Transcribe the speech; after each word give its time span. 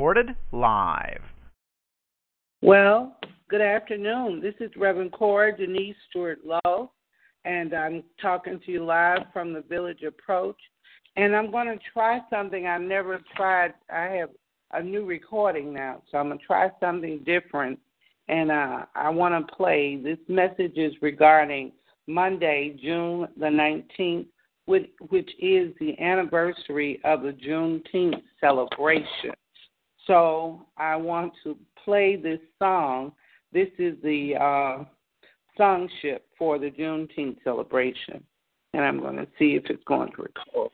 Recorded 0.00 0.34
live. 0.52 1.20
Well, 2.62 3.18
good 3.50 3.60
afternoon. 3.60 4.40
This 4.40 4.54
is 4.58 4.70
Reverend 4.74 5.12
Cora 5.12 5.54
Denise 5.54 5.94
Stewart 6.08 6.38
Lowe, 6.42 6.90
and 7.44 7.74
I'm 7.74 8.02
talking 8.18 8.58
to 8.64 8.72
you 8.72 8.82
live 8.82 9.24
from 9.30 9.52
the 9.52 9.60
Village 9.60 10.02
Approach. 10.02 10.56
And 11.16 11.36
I'm 11.36 11.50
going 11.50 11.66
to 11.66 11.78
try 11.92 12.20
something 12.30 12.66
I've 12.66 12.80
never 12.80 13.20
tried. 13.36 13.74
I 13.92 14.04
have 14.04 14.30
a 14.72 14.82
new 14.82 15.04
recording 15.04 15.74
now, 15.74 16.00
so 16.10 16.16
I'm 16.16 16.30
gonna 16.30 16.40
try 16.46 16.70
something 16.80 17.20
different. 17.26 17.78
And 18.28 18.50
uh, 18.50 18.86
I 18.94 19.10
want 19.10 19.46
to 19.46 19.54
play. 19.54 20.00
This 20.02 20.18
message 20.28 20.78
is 20.78 20.94
regarding 21.02 21.72
Monday, 22.06 22.74
June 22.82 23.28
the 23.36 23.84
19th, 24.00 24.28
which, 24.64 24.88
which 25.10 25.30
is 25.38 25.74
the 25.78 25.94
anniversary 26.00 27.02
of 27.04 27.20
the 27.20 27.32
Juneteenth 27.32 28.22
celebration. 28.40 29.34
So 30.10 30.66
I 30.76 30.96
want 30.96 31.34
to 31.44 31.56
play 31.84 32.16
this 32.16 32.40
song. 32.58 33.12
This 33.52 33.68
is 33.78 33.94
the 34.02 34.34
uh, 34.34 34.84
songship 35.56 36.22
for 36.36 36.58
the 36.58 36.68
Juneteenth 36.68 37.36
celebration, 37.44 38.20
and 38.74 38.82
I'm 38.82 38.98
going 38.98 39.14
to 39.18 39.28
see 39.38 39.54
if 39.54 39.66
it's 39.66 39.84
going 39.84 40.10
to 40.16 40.22
record. 40.22 40.72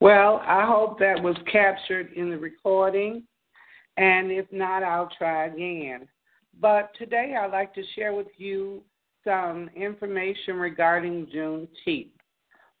Well, 0.00 0.42
I 0.46 0.66
hope 0.66 0.98
that 0.98 1.22
was 1.22 1.36
captured 1.50 2.12
in 2.12 2.28
the 2.28 2.36
recording, 2.36 3.22
and 3.96 4.30
if 4.30 4.44
not, 4.52 4.82
I'll 4.82 5.10
try 5.16 5.46
again. 5.46 6.06
But 6.60 6.90
today 6.98 7.34
I'd 7.38 7.50
like 7.50 7.74
to 7.74 7.82
share 7.94 8.14
with 8.14 8.26
you 8.36 8.82
some 9.24 9.70
information 9.74 10.56
regarding 10.56 11.26
Juneteenth. 11.34 12.10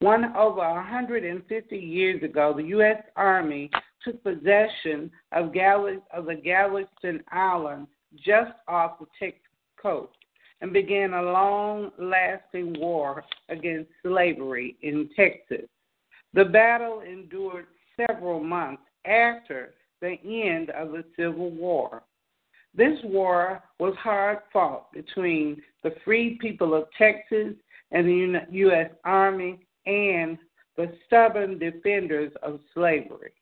One 0.00 0.26
over 0.36 0.58
150 0.58 1.76
years 1.76 2.22
ago, 2.22 2.52
the 2.54 2.64
U.S. 2.64 3.02
Army 3.16 3.70
took 4.04 4.22
possession 4.22 5.10
of, 5.32 5.54
Gal- 5.54 6.02
of 6.12 6.26
the 6.26 6.34
Galveston 6.34 7.24
Island 7.32 7.86
just 8.14 8.52
off 8.68 8.98
the 8.98 9.06
Texas 9.18 9.40
coast 9.80 10.12
and 10.60 10.70
began 10.70 11.14
a 11.14 11.22
long 11.22 11.90
lasting 11.98 12.78
war 12.78 13.24
against 13.48 13.90
slavery 14.02 14.76
in 14.82 15.08
Texas. 15.16 15.66
The 16.36 16.44
battle 16.44 17.00
endured 17.00 17.66
several 17.96 18.44
months 18.44 18.82
after 19.06 19.72
the 20.02 20.18
end 20.22 20.68
of 20.68 20.92
the 20.92 21.02
Civil 21.16 21.50
War. 21.50 22.02
This 22.74 22.98
war 23.04 23.62
was 23.78 23.94
hard 23.98 24.40
fought 24.52 24.92
between 24.92 25.62
the 25.82 25.94
free 26.04 26.36
people 26.38 26.74
of 26.74 26.88
Texas 26.98 27.54
and 27.90 28.06
the 28.06 28.40
U.S. 28.50 28.90
Army 29.06 29.60
and 29.86 30.36
the 30.76 30.92
stubborn 31.06 31.58
defenders 31.58 32.32
of 32.42 32.60
slavery. 32.74 33.32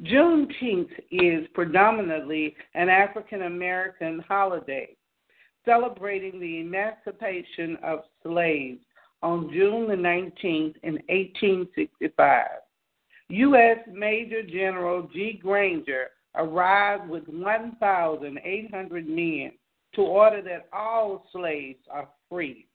Juneteenth 0.00 0.92
is 1.10 1.46
predominantly 1.52 2.56
an 2.72 2.88
African 2.88 3.42
American 3.42 4.24
holiday 4.26 4.96
celebrating 5.66 6.40
the 6.40 6.60
emancipation 6.60 7.76
of 7.82 8.04
slaves 8.22 8.80
on 9.22 9.50
June 9.52 9.88
the 9.88 9.94
19th 9.94 10.76
in 10.82 10.94
1865. 11.08 12.46
U.S. 13.28 13.78
Major 13.92 14.42
General 14.42 15.08
G. 15.12 15.40
Granger 15.42 16.08
arrived 16.36 17.08
with 17.08 17.26
1,800 17.28 19.08
men 19.08 19.52
to 19.94 20.00
order 20.02 20.42
that 20.42 20.68
all 20.72 21.26
slaves 21.32 21.80
are 21.90 22.08
free 22.28 22.66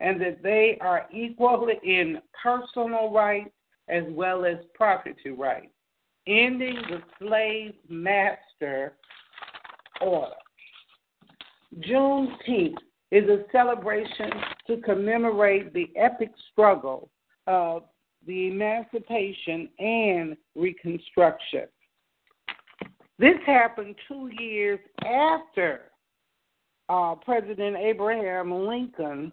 and 0.00 0.20
that 0.20 0.42
they 0.42 0.76
are 0.80 1.06
equal 1.12 1.68
in 1.82 2.18
personal 2.42 3.10
rights 3.10 3.50
as 3.88 4.02
well 4.10 4.44
as 4.44 4.56
property 4.74 5.30
rights, 5.30 5.72
ending 6.26 6.76
the 6.90 7.00
slave 7.18 7.74
master 7.88 8.96
order. 10.00 10.34
Juneteenth 11.80 12.74
is 13.10 13.28
a 13.28 13.44
celebration 13.52 14.30
to 14.66 14.78
commemorate 14.78 15.72
the 15.72 15.90
epic 15.96 16.30
struggle 16.52 17.08
of 17.46 17.84
the 18.26 18.48
emancipation 18.48 19.68
and 19.78 20.36
reconstruction. 20.54 21.64
This 23.18 23.36
happened 23.46 23.94
two 24.08 24.30
years 24.38 24.80
after 25.04 25.82
uh, 26.88 27.14
President 27.14 27.76
Abraham 27.76 28.66
Lincoln 28.66 29.32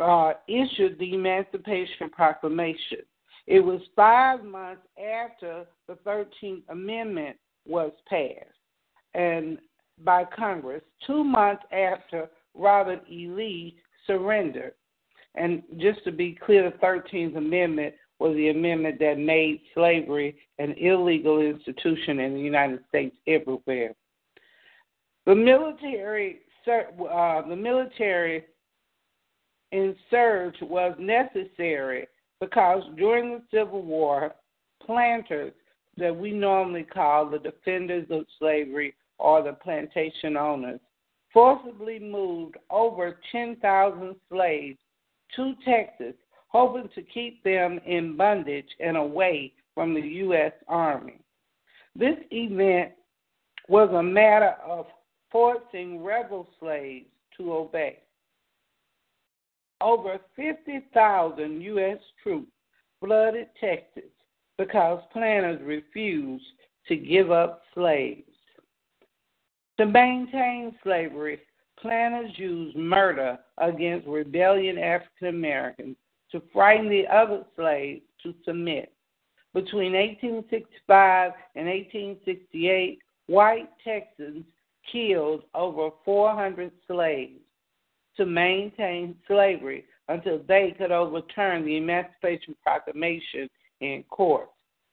uh, 0.00 0.32
issued 0.48 0.98
the 0.98 1.14
Emancipation 1.14 2.10
Proclamation. 2.10 2.98
It 3.46 3.60
was 3.60 3.80
five 3.94 4.44
months 4.44 4.82
after 4.98 5.66
the 5.86 5.94
13th 6.06 6.62
Amendment 6.68 7.36
was 7.66 7.92
passed 8.08 8.48
and 9.14 9.58
by 10.04 10.24
Congress, 10.24 10.82
two 11.06 11.22
months 11.22 11.62
after 11.70 12.28
Robert 12.54 13.02
E. 13.10 13.28
Lee 13.28 13.76
surrendered. 14.06 14.74
And 15.34 15.62
just 15.78 16.04
to 16.04 16.12
be 16.12 16.38
clear, 16.44 16.70
the 16.70 16.76
13th 16.78 17.36
Amendment 17.36 17.94
was 18.18 18.36
the 18.36 18.50
amendment 18.50 18.98
that 19.00 19.18
made 19.18 19.60
slavery 19.74 20.36
an 20.58 20.74
illegal 20.78 21.40
institution 21.40 22.20
in 22.20 22.34
the 22.34 22.40
United 22.40 22.80
States 22.88 23.16
everywhere. 23.26 23.94
The 25.26 25.34
military, 25.34 26.40
uh, 26.68 27.48
the 27.48 27.56
military 27.56 28.44
insurge 29.72 30.56
was 30.60 30.94
necessary 30.98 32.06
because 32.40 32.82
during 32.96 33.30
the 33.30 33.42
Civil 33.50 33.82
War, 33.82 34.34
planters 34.84 35.52
that 35.96 36.14
we 36.14 36.32
normally 36.32 36.84
call 36.84 37.28
the 37.28 37.38
defenders 37.38 38.06
of 38.10 38.24
slavery 38.38 38.94
or 39.18 39.42
the 39.42 39.52
plantation 39.52 40.36
owners 40.36 40.80
forcibly 41.32 41.98
moved 41.98 42.56
over 42.70 43.18
10,000 43.30 44.16
slaves 44.28 44.78
to 45.36 45.54
Texas, 45.64 46.14
hoping 46.48 46.88
to 46.94 47.02
keep 47.02 47.42
them 47.42 47.80
in 47.86 48.16
bondage 48.16 48.68
and 48.80 48.96
away 48.96 49.52
from 49.74 49.94
the 49.94 50.00
U.S. 50.00 50.52
Army. 50.68 51.20
This 51.96 52.16
event 52.30 52.92
was 53.68 53.90
a 53.94 54.02
matter 54.02 54.54
of 54.66 54.86
forcing 55.30 56.02
rebel 56.02 56.46
slaves 56.60 57.06
to 57.38 57.52
obey. 57.54 57.98
Over 59.80 60.18
50,000 60.36 61.60
U.S. 61.60 61.98
troops 62.22 62.52
flooded 63.00 63.48
Texas 63.58 64.10
because 64.58 65.02
planters 65.12 65.60
refused 65.64 66.44
to 66.88 66.96
give 66.96 67.30
up 67.30 67.62
slaves. 67.74 68.31
To 69.78 69.86
maintain 69.86 70.74
slavery, 70.82 71.40
planters 71.78 72.32
used 72.36 72.76
murder 72.76 73.38
against 73.58 74.06
rebellion 74.06 74.78
African 74.78 75.28
Americans 75.28 75.96
to 76.30 76.42
frighten 76.52 76.88
the 76.88 77.06
other 77.08 77.44
slaves 77.56 78.02
to 78.22 78.34
submit. 78.44 78.92
Between 79.54 79.92
1865 79.92 81.32
and 81.56 81.66
1868, 81.66 82.98
white 83.26 83.68
Texans 83.84 84.44
killed 84.90 85.42
over 85.54 85.90
400 86.04 86.70
slaves 86.86 87.40
to 88.16 88.26
maintain 88.26 89.14
slavery 89.26 89.84
until 90.08 90.40
they 90.48 90.74
could 90.76 90.90
overturn 90.90 91.64
the 91.64 91.76
Emancipation 91.76 92.54
Proclamation 92.62 93.48
in 93.80 94.04
court. 94.10 94.48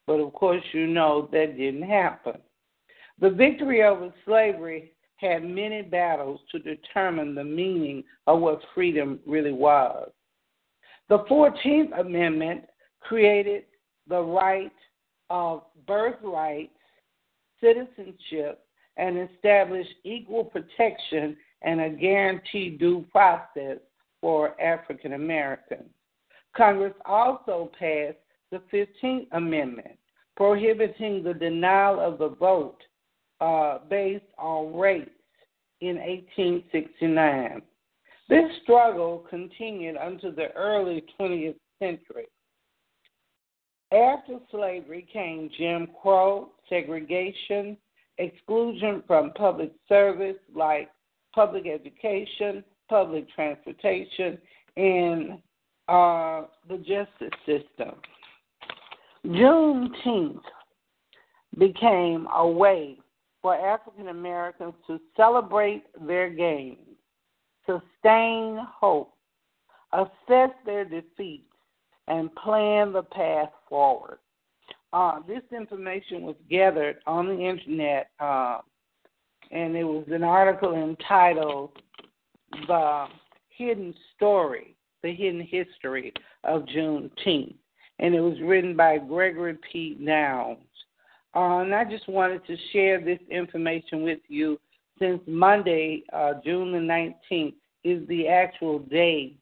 But 0.08 0.20
of 0.20 0.34
course, 0.34 0.64
you 0.72 0.88
know 0.88 1.30
that 1.32 1.58
didn't 1.58 1.84
happen. 1.84 2.40
The 3.22 3.30
victory 3.30 3.84
over 3.84 4.14
slavery 4.26 4.94
had 5.18 5.44
many 5.44 5.82
battles 5.82 6.40
to 6.52 6.60
determine 6.60 7.36
the 7.36 7.44
meaning 7.44 8.04
of 8.28 8.40
what 8.40 8.62
freedom 8.74 9.20
really 9.26 9.52
was. 9.52 10.10
The 11.10 11.20
14th 11.30 12.00
Amendment 12.00 12.64
created 13.02 13.64
the 14.08 14.22
right 14.22 14.72
of 15.30 15.64
birthrights, 15.86 16.72
citizenship, 17.62 18.66
and 18.96 19.30
established 19.30 19.94
equal 20.04 20.46
protection 20.46 21.36
and 21.62 21.82
a 21.82 21.90
guaranteed 21.90 22.80
due 22.80 23.06
process 23.12 23.80
for 24.22 24.60
African 24.62 25.14
Americans. 25.14 25.90
Congress 26.56 26.94
also 27.06 27.70
passed 27.78 28.18
the 28.52 28.62
15th 28.74 29.28
Amendment, 29.34 29.98
prohibiting 30.38 31.22
the 31.22 31.34
denial 31.34 32.00
of 32.00 32.18
the 32.18 32.30
vote 32.30 32.78
uh, 33.42 33.80
based 33.90 34.26
on 34.38 34.76
race 34.76 35.08
in 35.82 35.98
1869. 35.98 37.62
This 38.28 38.46
struggle 38.64 39.26
continued 39.30 39.96
until 40.00 40.32
the 40.32 40.52
early 40.56 41.04
20th 41.20 41.56
century. 41.80 42.28
After 43.92 44.38
slavery 44.52 45.08
came 45.12 45.50
Jim 45.58 45.88
Crow, 46.02 46.50
segregation, 46.70 47.76
exclusion 48.20 49.02
from 49.08 49.32
public 49.34 49.72
service 49.88 50.38
like 50.54 50.90
public 51.34 51.66
education, 51.66 52.64
public 52.88 53.28
transportation, 53.34 54.38
and 54.78 55.40
uh, 55.88 56.44
the 56.68 56.78
justice 56.78 57.34
system. 57.46 57.96
Juneteenth 59.26 60.42
became 61.58 62.28
a 62.36 62.48
way 62.48 62.98
for 63.42 63.56
African 63.56 64.10
Americans 64.10 64.74
to 64.88 65.00
celebrate 65.16 65.84
their 66.06 66.30
gains, 66.30 66.78
sustain 67.66 68.60
hope, 68.66 69.14
assess 69.94 70.52
their 70.66 70.86
defeats, 70.86 71.46
and 72.08 72.34
plan 72.36 72.92
the 72.92 73.04
path 73.04 73.50
forward. 73.68 74.20
Uh, 74.92 75.20
this 75.28 75.44
information 75.56 76.24
was 76.24 76.36
gathered 76.50 76.98
on 77.06 77.28
the 77.28 77.40
internet, 77.40 78.10
uh, 78.20 78.60
and 79.52 79.76
it 79.76 79.84
was 79.84 80.06
an 80.12 80.24
article 80.24 80.74
entitled 80.74 81.72
The 82.68 83.06
Hidden 83.50 83.94
Story, 84.16 84.76
The 85.04 85.14
Hidden 85.14 85.42
History 85.42 86.12
of 86.44 86.64
Juneteenth. 86.64 87.56
And 88.00 88.16
it 88.16 88.22
was 88.22 88.40
written 88.42 88.76
by 88.76 88.98
Gregory 88.98 89.58
P. 89.72 89.96
Downs. 90.06 90.58
Uh, 91.40 91.60
and 91.60 91.74
I 91.74 91.86
just 91.86 92.10
wanted 92.10 92.46
to 92.48 92.58
share 92.74 93.00
this 93.00 93.20
information 93.32 94.04
with 94.04 94.20
you 94.28 94.60
since 95.00 95.22
Monday, 95.26 96.04
uh, 96.12 96.34
June 96.44 96.74
the 96.74 97.14
19th, 97.32 97.54
is 97.86 98.06
the 98.10 98.28
actual 98.28 98.80
day 98.80 99.36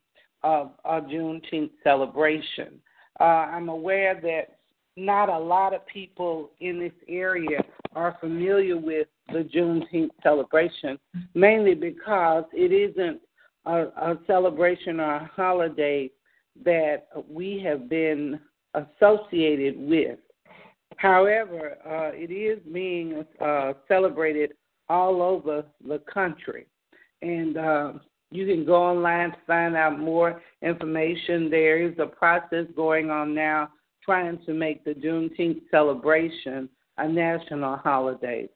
of 0.44 0.70
our 0.84 1.00
Juneteenth 1.00 1.72
celebration. 1.82 2.80
Uh, 3.18 3.24
I'm 3.24 3.68
aware 3.68 4.14
that 4.22 4.58
not 4.96 5.28
a 5.28 5.36
lot 5.36 5.74
of 5.74 5.84
people 5.88 6.52
in 6.60 6.78
this 6.78 6.92
area 7.08 7.64
are 7.96 8.16
familiar 8.20 8.76
with 8.76 9.08
the 9.32 9.40
Juneteenth 9.52 10.10
celebration, 10.22 11.00
mainly 11.34 11.74
because 11.74 12.44
it 12.52 12.70
isn't 12.70 13.20
a, 13.66 13.86
a 13.86 14.18
celebration 14.28 15.00
or 15.00 15.16
a 15.16 15.30
holiday 15.34 16.08
that 16.64 17.08
we 17.28 17.60
have 17.66 17.88
been 17.88 18.38
associated 18.74 19.76
with. 19.76 20.20
However, 20.96 21.76
uh, 21.86 22.10
it 22.14 22.30
is 22.32 22.58
being 22.72 23.24
uh, 23.40 23.74
celebrated 23.86 24.54
all 24.88 25.22
over 25.22 25.64
the 25.86 25.98
country. 26.12 26.66
And 27.22 27.56
uh, 27.56 27.92
you 28.30 28.46
can 28.46 28.64
go 28.64 28.74
online 28.74 29.30
to 29.30 29.36
find 29.46 29.76
out 29.76 29.98
more 29.98 30.42
information. 30.62 31.50
There 31.50 31.78
is 31.78 31.94
a 31.98 32.06
process 32.06 32.66
going 32.74 33.10
on 33.10 33.34
now 33.34 33.70
trying 34.02 34.38
to 34.46 34.54
make 34.54 34.84
the 34.84 34.94
Juneteenth 34.94 35.62
celebration 35.70 36.68
a 36.96 37.08
national 37.08 37.76
holiday. 37.76 38.48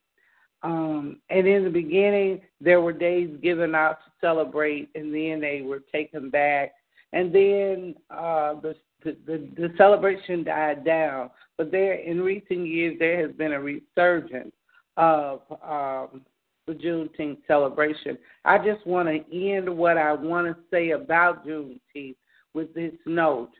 Um, 0.63 1.21
and 1.29 1.47
in 1.47 1.65
the 1.65 1.71
beginning, 1.71 2.41
there 2.61 2.81
were 2.81 2.93
days 2.93 3.31
given 3.43 3.75
out 3.75 3.99
to 4.05 4.11
celebrate, 4.21 4.89
and 4.95 5.13
then 5.13 5.41
they 5.41 5.63
were 5.63 5.83
taken 5.93 6.31
back. 6.31 6.73
And 7.13 7.35
then 7.35 7.95
uh, 8.11 8.55
the 8.61 8.75
the, 9.05 9.17
the, 9.27 9.49
the 9.57 9.75
celebration 9.77 10.45
died 10.45 10.85
down. 10.85 11.31
But 11.63 11.71
there, 11.71 11.95
in 11.95 12.21
recent 12.21 12.67
years, 12.67 12.97
there 12.99 13.25
has 13.25 13.31
been 13.37 13.53
a 13.53 13.61
resurgence 13.61 14.53
of 14.97 15.43
um, 15.63 16.23
the 16.67 16.73
Juneteenth 16.73 17.39
celebration. 17.47 18.19
I 18.45 18.59
just 18.59 18.85
want 18.85 19.09
to 19.09 19.49
end 19.49 19.69
what 19.71 19.97
I 19.97 20.13
want 20.13 20.49
to 20.49 20.57
say 20.73 20.91
about 20.91 21.47
Juneteenth 21.47 22.17
with 22.53 22.75
this 22.75 22.95
note. 23.07 23.53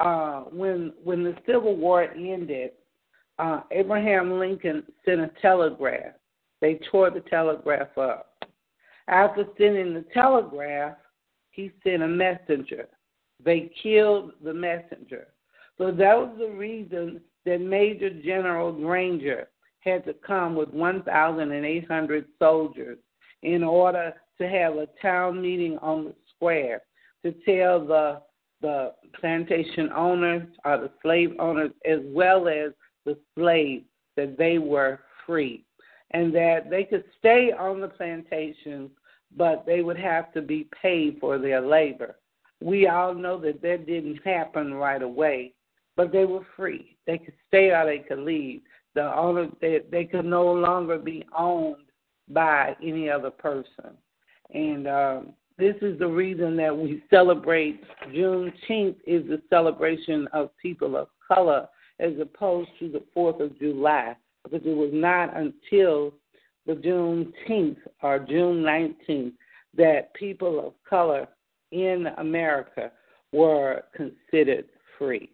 Uh, 0.00 0.44
when 0.44 0.94
when 1.04 1.22
the 1.22 1.36
Civil 1.44 1.76
War 1.76 2.04
ended, 2.04 2.70
uh, 3.38 3.60
Abraham 3.72 4.38
Lincoln 4.38 4.82
sent 5.04 5.20
a 5.20 5.30
telegraph. 5.42 6.14
They 6.62 6.80
tore 6.90 7.10
the 7.10 7.20
telegraph 7.28 7.98
up. 7.98 8.42
After 9.06 9.44
sending 9.58 9.92
the 9.92 10.06
telegraph, 10.14 10.96
he 11.50 11.72
sent 11.84 12.02
a 12.02 12.08
messenger. 12.08 12.88
They 13.44 13.70
killed 13.82 14.32
the 14.42 14.54
messenger. 14.54 15.26
So 15.78 15.90
that 15.92 16.16
was 16.16 16.36
the 16.38 16.50
reason 16.50 17.20
that 17.44 17.60
Major 17.60 18.10
General 18.10 18.72
Granger 18.72 19.48
had 19.80 20.04
to 20.04 20.12
come 20.12 20.54
with 20.54 20.70
1,800 20.70 22.24
soldiers 22.38 22.98
in 23.42 23.62
order 23.62 24.12
to 24.38 24.48
have 24.48 24.74
a 24.74 24.88
town 25.00 25.40
meeting 25.40 25.78
on 25.78 26.04
the 26.04 26.14
square 26.34 26.82
to 27.24 27.32
tell 27.44 27.84
the 27.84 28.22
the 28.60 28.92
plantation 29.20 29.88
owners 29.92 30.48
or 30.64 30.78
the 30.78 30.90
slave 31.00 31.30
owners 31.38 31.70
as 31.84 32.00
well 32.06 32.48
as 32.48 32.72
the 33.04 33.16
slaves 33.36 33.84
that 34.16 34.36
they 34.36 34.58
were 34.58 34.98
free 35.24 35.64
and 36.10 36.34
that 36.34 36.68
they 36.68 36.82
could 36.82 37.04
stay 37.20 37.52
on 37.56 37.80
the 37.80 37.86
plantations 37.86 38.90
but 39.36 39.64
they 39.66 39.82
would 39.82 39.98
have 39.98 40.32
to 40.32 40.42
be 40.42 40.68
paid 40.82 41.18
for 41.20 41.38
their 41.38 41.60
labor. 41.60 42.16
We 42.60 42.88
all 42.88 43.14
know 43.14 43.38
that 43.40 43.62
that 43.62 43.86
didn't 43.86 44.20
happen 44.24 44.74
right 44.74 45.02
away, 45.02 45.52
but 45.98 46.12
they 46.12 46.24
were 46.24 46.46
free. 46.56 46.96
They 47.08 47.18
could 47.18 47.34
stay 47.48 47.72
or 47.72 47.84
they 47.84 47.98
could 47.98 48.20
leave. 48.20 48.62
The 48.94 49.12
owner 49.14 49.48
they, 49.60 49.80
they 49.90 50.04
could 50.04 50.24
no 50.24 50.46
longer 50.52 50.96
be 50.96 51.26
owned 51.36 51.90
by 52.28 52.76
any 52.80 53.10
other 53.10 53.30
person. 53.30 53.96
And 54.54 54.86
um, 54.86 55.32
this 55.58 55.74
is 55.82 55.98
the 55.98 56.06
reason 56.06 56.56
that 56.56 56.74
we 56.74 57.02
celebrate 57.10 57.82
Juneteenth 58.14 58.94
is 59.08 59.26
the 59.26 59.42
celebration 59.50 60.28
of 60.32 60.56
people 60.62 60.96
of 60.96 61.08
color 61.26 61.66
as 61.98 62.12
opposed 62.22 62.70
to 62.78 62.88
the 62.88 63.02
Fourth 63.12 63.40
of 63.40 63.58
July, 63.58 64.14
because 64.44 64.64
it 64.64 64.76
was 64.76 64.90
not 64.92 65.36
until 65.36 66.14
the 66.64 66.74
Juneteenth 66.74 67.78
or 68.04 68.20
June 68.20 68.62
19th 68.62 69.32
that 69.76 70.14
people 70.14 70.64
of 70.64 70.74
color 70.88 71.26
in 71.72 72.06
America 72.18 72.92
were 73.32 73.82
considered 73.96 74.66
free. 74.96 75.28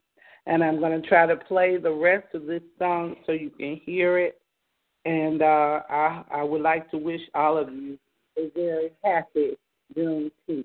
And 0.46 0.62
I'm 0.62 0.78
going 0.78 1.00
to 1.00 1.08
try 1.08 1.26
to 1.26 1.36
play 1.36 1.78
the 1.78 1.92
rest 1.92 2.34
of 2.34 2.46
this 2.46 2.62
song 2.78 3.16
so 3.26 3.32
you 3.32 3.50
can 3.50 3.80
hear 3.84 4.18
it. 4.18 4.40
And 5.04 5.42
uh, 5.42 5.80
I, 5.88 6.24
I 6.30 6.42
would 6.42 6.60
like 6.60 6.90
to 6.90 6.98
wish 6.98 7.20
all 7.34 7.58
of 7.58 7.72
you 7.72 7.98
a 8.38 8.50
very 8.54 8.90
happy 9.02 9.56
Juneteenth. 9.96 10.64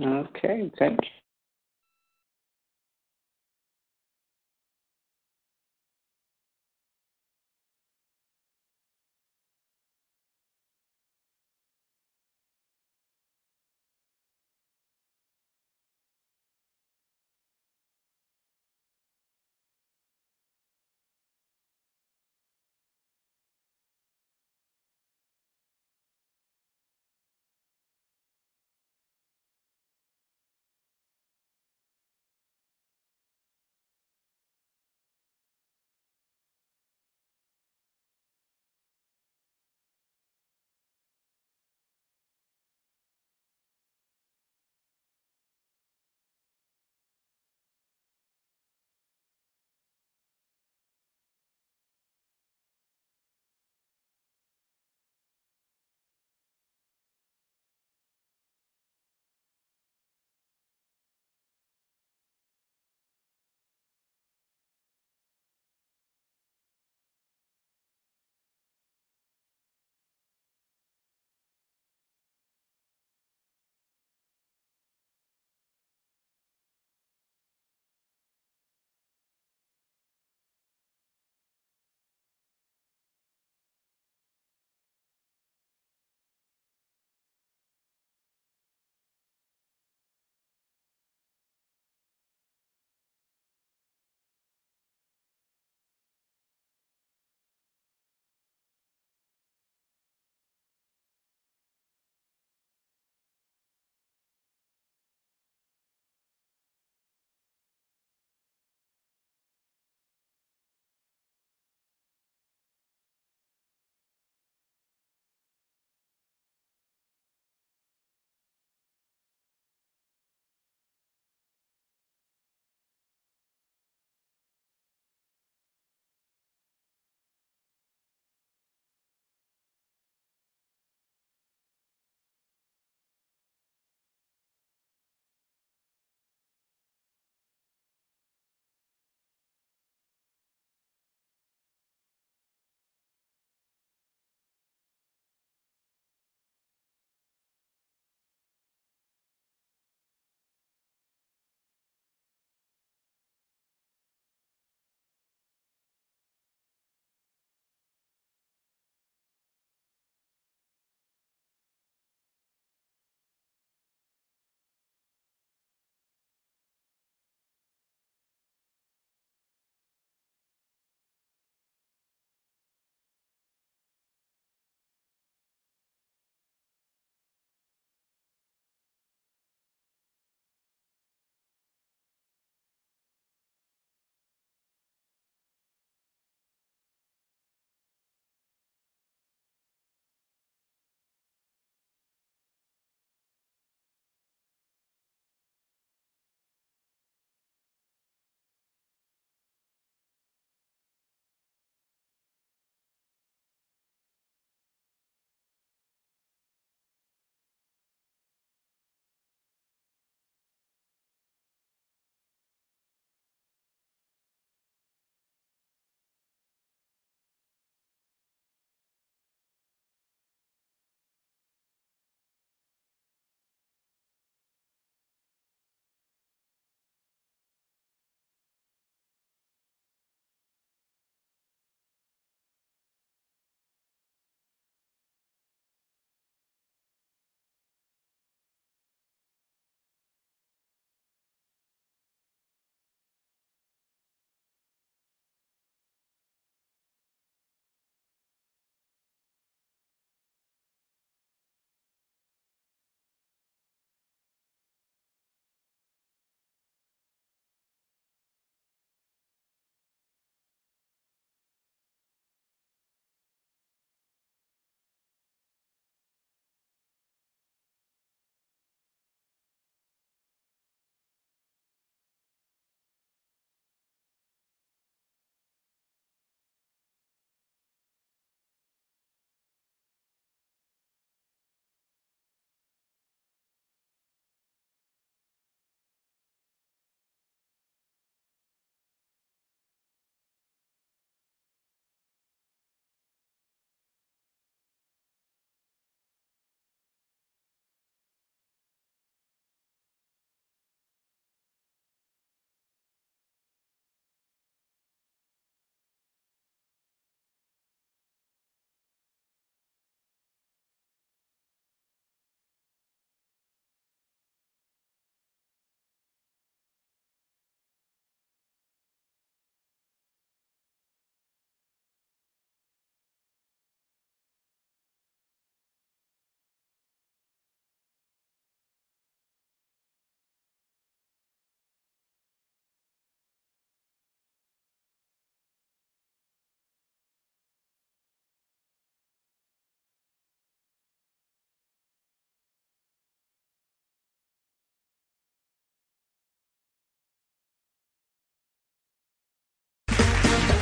Okay, 0.00 0.70
thank 0.78 0.98
you. 1.02 1.25